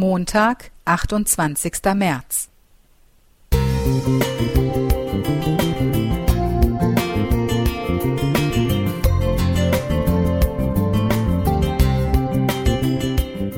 Montag, 0.00 0.70
28. 0.86 1.72
März. 1.94 2.48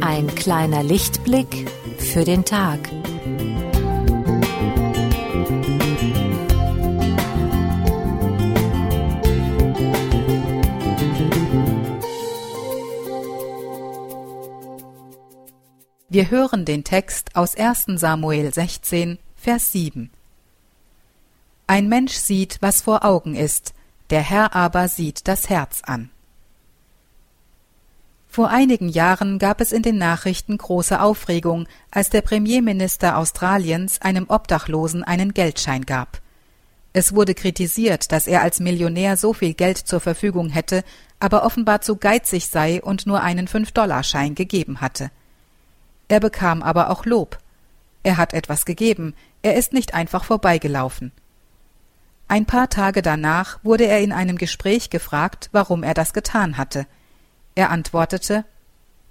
Ein 0.00 0.34
kleiner 0.34 0.82
Lichtblick 0.82 1.70
für 1.98 2.24
den 2.24 2.44
Tag. 2.44 2.80
Wir 16.12 16.30
hören 16.30 16.66
den 16.66 16.84
Text 16.84 17.36
aus 17.36 17.56
1. 17.56 17.86
Samuel 17.94 18.52
16, 18.52 19.18
Vers 19.34 19.72
7. 19.72 20.10
Ein 21.66 21.88
Mensch 21.88 22.12
sieht, 22.12 22.58
was 22.60 22.82
vor 22.82 23.02
Augen 23.06 23.34
ist, 23.34 23.72
der 24.10 24.20
Herr 24.20 24.54
aber 24.54 24.88
sieht 24.88 25.26
das 25.26 25.48
Herz 25.48 25.80
an. 25.86 26.10
Vor 28.28 28.50
einigen 28.50 28.90
Jahren 28.90 29.38
gab 29.38 29.62
es 29.62 29.72
in 29.72 29.80
den 29.80 29.96
Nachrichten 29.96 30.58
große 30.58 31.00
Aufregung, 31.00 31.66
als 31.90 32.10
der 32.10 32.20
Premierminister 32.20 33.16
Australiens 33.16 34.02
einem 34.02 34.26
Obdachlosen 34.28 35.04
einen 35.04 35.32
Geldschein 35.32 35.86
gab. 35.86 36.20
Es 36.92 37.14
wurde 37.14 37.32
kritisiert, 37.34 38.12
dass 38.12 38.26
er 38.26 38.42
als 38.42 38.60
Millionär 38.60 39.16
so 39.16 39.32
viel 39.32 39.54
Geld 39.54 39.78
zur 39.78 40.00
Verfügung 40.00 40.50
hätte, 40.50 40.84
aber 41.20 41.42
offenbar 41.42 41.80
zu 41.80 41.96
geizig 41.96 42.48
sei 42.48 42.82
und 42.82 43.06
nur 43.06 43.22
einen 43.22 43.48
Fünf-Dollar-Schein 43.48 44.34
gegeben 44.34 44.82
hatte. 44.82 45.10
Er 46.12 46.20
bekam 46.20 46.62
aber 46.62 46.90
auch 46.90 47.06
Lob. 47.06 47.38
Er 48.02 48.18
hat 48.18 48.34
etwas 48.34 48.66
gegeben, 48.66 49.14
er 49.40 49.56
ist 49.56 49.72
nicht 49.72 49.94
einfach 49.94 50.24
vorbeigelaufen. 50.24 51.10
Ein 52.28 52.44
paar 52.44 52.68
Tage 52.68 53.00
danach 53.00 53.60
wurde 53.62 53.86
er 53.86 54.00
in 54.00 54.12
einem 54.12 54.36
Gespräch 54.36 54.90
gefragt, 54.90 55.48
warum 55.52 55.82
er 55.82 55.94
das 55.94 56.12
getan 56.12 56.58
hatte. 56.58 56.86
Er 57.54 57.70
antwortete 57.70 58.44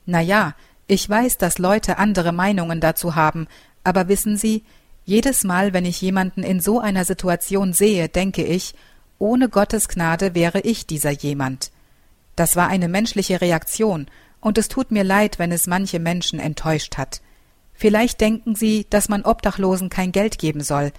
Na 0.06 0.22
ja, 0.22 0.53
ich 0.86 1.09
weiß, 1.09 1.39
dass 1.39 1.58
Leute 1.58 1.98
andere 1.98 2.34
Meinungen 2.34 2.80
dazu 2.80 3.16
haben, 3.16 3.48
aber 3.83 4.08
wissen 4.08 4.38
Sie, 4.38 4.64
jedes 5.04 5.44
Mal, 5.44 5.73
wenn 5.73 5.86
ich 5.86 6.00
jemanden 6.02 6.44
in 6.44 6.59
so 6.59 6.80
einer 6.80 7.04
Situation 7.04 7.73
sehe, 7.73 8.09
denke 8.09 8.44
ich, 8.44 8.76
ohne 9.17 9.50
Gottes 9.50 9.88
Gnade 9.88 10.36
wäre 10.36 10.59
ich 10.59 10.86
dieser 10.86 11.09
jemand. 11.09 11.72
Das 12.36 12.56
war 12.56 12.67
eine 12.67 12.89
menschliche 12.89 13.42
Reaktion, 13.42 14.06
und 14.42 14.58
es 14.58 14.67
tut 14.67 14.92
mir 14.92 15.03
leid, 15.03 15.39
wenn 15.39 15.52
es 15.52 15.67
manche 15.67 16.00
Menschen 16.00 16.39
enttäuscht 16.39 16.97
hat. 16.97 17.22
Vielleicht 17.73 18.20
denken 18.20 18.56
Sie, 18.56 18.86
dass 18.89 19.08
man 19.08 19.23
Obdachlosen 19.23 19.89
kein 19.89 20.11
Geld 20.11 20.38
geben 20.38 20.61
soll, 20.61 20.92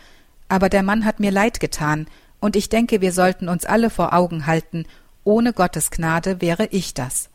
aber 0.49 0.69
der 0.69 0.83
Mann 0.83 1.05
hat 1.05 1.21
mir 1.21 1.31
leid 1.31 1.61
getan, 1.61 2.07
und 2.41 2.57
ich 2.57 2.69
denke, 2.69 3.01
wir 3.01 3.13
sollten 3.13 3.49
uns 3.49 3.65
alle 3.65 3.89
vor 3.89 4.13
Augen 4.13 4.47
halten, 4.47 4.87
ohne 5.23 5.53
Gottes 5.53 5.91
Gnade 5.91 6.41
wäre 6.41 6.67
ich 6.67 6.95
das. 6.95 7.29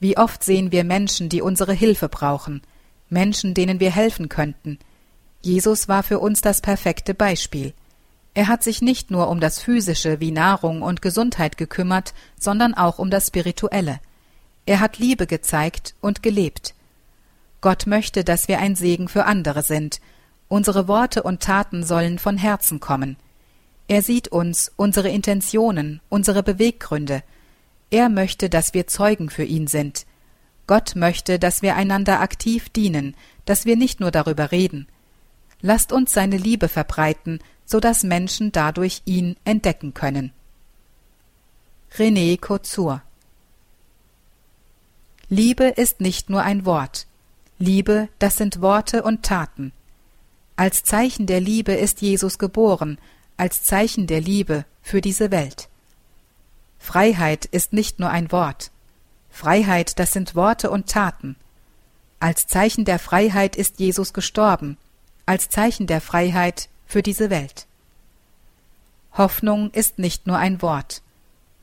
Wie 0.00 0.16
oft 0.16 0.42
sehen 0.42 0.72
wir 0.72 0.84
Menschen, 0.84 1.28
die 1.28 1.42
unsere 1.42 1.72
Hilfe 1.72 2.08
brauchen, 2.08 2.62
Menschen, 3.08 3.54
denen 3.54 3.80
wir 3.80 3.90
helfen 3.90 4.28
könnten. 4.28 4.78
Jesus 5.40 5.88
war 5.88 6.02
für 6.02 6.18
uns 6.18 6.40
das 6.40 6.60
perfekte 6.60 7.14
Beispiel. 7.14 7.74
Er 8.34 8.48
hat 8.48 8.62
sich 8.62 8.82
nicht 8.82 9.10
nur 9.10 9.28
um 9.28 9.40
das 9.40 9.60
Physische 9.60 10.20
wie 10.20 10.30
Nahrung 10.30 10.82
und 10.82 11.02
Gesundheit 11.02 11.56
gekümmert, 11.56 12.14
sondern 12.38 12.74
auch 12.74 12.98
um 12.98 13.10
das 13.10 13.28
Spirituelle. 13.28 14.00
Er 14.68 14.80
hat 14.80 14.98
Liebe 14.98 15.26
gezeigt 15.26 15.94
und 16.02 16.22
gelebt. 16.22 16.74
Gott 17.62 17.86
möchte, 17.86 18.22
dass 18.22 18.48
wir 18.48 18.58
ein 18.58 18.76
Segen 18.76 19.08
für 19.08 19.24
andere 19.24 19.62
sind. 19.62 19.98
Unsere 20.48 20.86
Worte 20.86 21.22
und 21.22 21.40
Taten 21.40 21.84
sollen 21.84 22.18
von 22.18 22.36
Herzen 22.36 22.78
kommen. 22.78 23.16
Er 23.86 24.02
sieht 24.02 24.28
uns, 24.28 24.70
unsere 24.76 25.08
Intentionen, 25.08 26.02
unsere 26.10 26.42
Beweggründe. 26.42 27.22
Er 27.90 28.10
möchte, 28.10 28.50
dass 28.50 28.74
wir 28.74 28.86
Zeugen 28.86 29.30
für 29.30 29.44
ihn 29.44 29.68
sind. 29.68 30.04
Gott 30.66 30.96
möchte, 30.96 31.38
dass 31.38 31.62
wir 31.62 31.74
einander 31.74 32.20
aktiv 32.20 32.68
dienen, 32.68 33.16
dass 33.46 33.64
wir 33.64 33.74
nicht 33.74 34.00
nur 34.00 34.10
darüber 34.10 34.52
reden. 34.52 34.86
Lasst 35.62 35.92
uns 35.92 36.12
seine 36.12 36.36
Liebe 36.36 36.68
verbreiten, 36.68 37.38
so 37.64 37.80
dass 37.80 38.02
Menschen 38.02 38.52
dadurch 38.52 39.00
ihn 39.06 39.36
entdecken 39.44 39.94
können. 39.94 40.30
René 41.96 42.38
Couture 42.38 43.00
Liebe 45.30 45.64
ist 45.64 46.00
nicht 46.00 46.30
nur 46.30 46.42
ein 46.42 46.64
Wort. 46.64 47.06
Liebe, 47.58 48.08
das 48.18 48.36
sind 48.36 48.62
Worte 48.62 49.02
und 49.02 49.22
Taten. 49.24 49.72
Als 50.56 50.84
Zeichen 50.84 51.26
der 51.26 51.40
Liebe 51.40 51.72
ist 51.72 52.00
Jesus 52.00 52.38
geboren, 52.38 52.98
als 53.36 53.62
Zeichen 53.62 54.06
der 54.06 54.22
Liebe 54.22 54.64
für 54.80 55.02
diese 55.02 55.30
Welt. 55.30 55.68
Freiheit 56.78 57.44
ist 57.44 57.74
nicht 57.74 58.00
nur 58.00 58.08
ein 58.08 58.32
Wort. 58.32 58.70
Freiheit, 59.28 59.98
das 59.98 60.12
sind 60.12 60.34
Worte 60.34 60.70
und 60.70 60.88
Taten. 60.88 61.36
Als 62.20 62.46
Zeichen 62.46 62.86
der 62.86 62.98
Freiheit 62.98 63.54
ist 63.54 63.80
Jesus 63.80 64.14
gestorben, 64.14 64.78
als 65.26 65.50
Zeichen 65.50 65.86
der 65.86 66.00
Freiheit 66.00 66.70
für 66.86 67.02
diese 67.02 67.28
Welt. 67.28 67.66
Hoffnung 69.12 69.70
ist 69.72 69.98
nicht 69.98 70.26
nur 70.26 70.38
ein 70.38 70.62
Wort. 70.62 71.02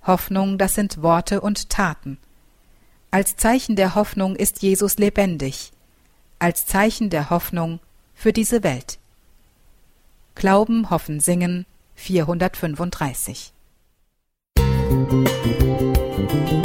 Hoffnung, 0.06 0.60
das 0.60 0.76
sind 0.76 1.02
Worte 1.02 1.42
und 1.42 1.72
Taten. 1.72 2.20
Als 3.16 3.38
Zeichen 3.38 3.78
der 3.78 3.96
Hoffnung 3.96 4.36
ist 4.36 4.62
Jesus 4.62 4.98
lebendig, 4.98 5.72
als 6.38 6.66
Zeichen 6.66 7.10
der 7.10 7.30
Hoffnung 7.30 7.80
für 8.14 8.34
diese 8.34 8.62
Welt. 8.62 9.00
Glauben, 10.36 10.90
Hoffen, 10.90 11.22
Singen 11.22 11.66
435 11.96 13.54
Musik 14.90 16.65